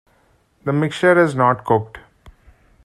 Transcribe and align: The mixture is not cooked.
The 0.63 0.73
mixture 0.73 1.15
is 1.23 1.35
not 1.35 1.63
cooked. 1.63 1.99